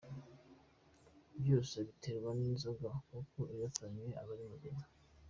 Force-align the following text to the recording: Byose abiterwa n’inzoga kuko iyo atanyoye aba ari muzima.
Byose 1.41 1.73
abiterwa 1.81 2.29
n’inzoga 2.39 2.89
kuko 3.09 3.39
iyo 3.53 3.63
atanyoye 3.71 4.13
aba 4.21 4.31
ari 4.35 4.45
muzima. 4.51 4.83